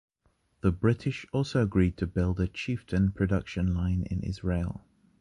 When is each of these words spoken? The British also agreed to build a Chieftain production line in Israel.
The 0.61 0.71
British 0.71 1.27
also 1.31 1.61
agreed 1.61 1.95
to 1.97 2.07
build 2.07 2.39
a 2.39 2.47
Chieftain 2.47 3.11
production 3.11 3.75
line 3.75 4.01
in 4.09 4.23
Israel. 4.23 4.81